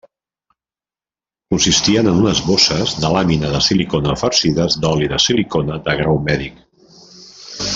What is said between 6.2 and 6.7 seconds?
mèdic.